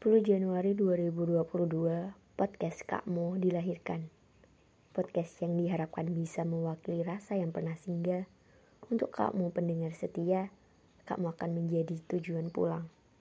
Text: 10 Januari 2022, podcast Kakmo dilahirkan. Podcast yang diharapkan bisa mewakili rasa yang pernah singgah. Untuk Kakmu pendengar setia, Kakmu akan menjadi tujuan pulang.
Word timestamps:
10 0.00 0.24
Januari 0.24 0.72
2022, 0.72 2.16
podcast 2.32 2.88
Kakmo 2.88 3.36
dilahirkan. 3.36 4.08
Podcast 4.96 5.44
yang 5.44 5.60
diharapkan 5.60 6.08
bisa 6.08 6.40
mewakili 6.40 7.04
rasa 7.04 7.36
yang 7.36 7.52
pernah 7.52 7.76
singgah. 7.76 8.24
Untuk 8.88 9.12
Kakmu 9.12 9.52
pendengar 9.52 9.92
setia, 9.92 10.48
Kakmu 11.04 11.36
akan 11.36 11.52
menjadi 11.52 12.00
tujuan 12.16 12.48
pulang. 12.48 12.88